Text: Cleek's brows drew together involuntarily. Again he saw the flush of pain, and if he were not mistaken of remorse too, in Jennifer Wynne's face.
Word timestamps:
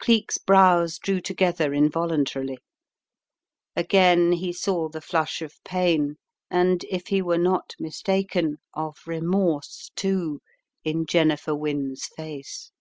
Cleek's 0.00 0.38
brows 0.38 0.98
drew 0.98 1.20
together 1.20 1.72
involuntarily. 1.72 2.58
Again 3.76 4.32
he 4.32 4.52
saw 4.52 4.88
the 4.88 5.00
flush 5.00 5.40
of 5.40 5.62
pain, 5.62 6.16
and 6.50 6.82
if 6.90 7.06
he 7.06 7.22
were 7.22 7.38
not 7.38 7.74
mistaken 7.78 8.56
of 8.74 8.98
remorse 9.06 9.92
too, 9.94 10.40
in 10.82 11.06
Jennifer 11.06 11.54
Wynne's 11.54 12.06
face. 12.06 12.72